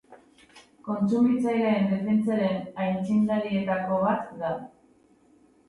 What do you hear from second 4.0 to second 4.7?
bat da.